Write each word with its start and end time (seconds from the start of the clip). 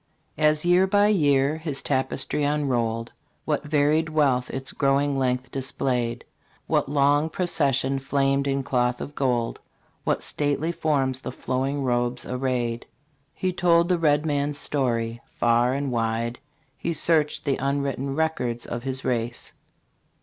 As 0.39 0.65
year 0.65 0.87
by 0.87 1.09
year 1.09 1.57
his 1.57 1.83
tapestry 1.83 2.43
unrolled, 2.43 3.11
What 3.45 3.63
varied 3.65 4.09
wealth 4.09 4.49
its 4.49 4.71
growing 4.71 5.15
length 5.15 5.51
displayed! 5.51 6.25
What 6.65 6.89
long 6.89 7.29
processions 7.29 8.01
flamed 8.03 8.47
in 8.47 8.63
cloth 8.63 8.99
of 8.99 9.13
gold! 9.13 9.59
What 10.03 10.23
stately 10.23 10.71
forms 10.71 11.19
the 11.19 11.31
flowing 11.31 11.83
robes 11.83 12.25
arrayed! 12.25 12.87
He 13.35 13.53
told 13.53 13.89
the 13.89 13.99
red 13.99 14.25
man's 14.25 14.57
story; 14.57 15.21
far 15.35 15.75
and 15.75 15.91
wide 15.91 16.39
He 16.75 16.93
searched 16.93 17.45
the 17.45 17.57
unwritten 17.57 18.15
records 18.15 18.65
of 18.65 18.81
his 18.81 19.05
race. 19.05 19.53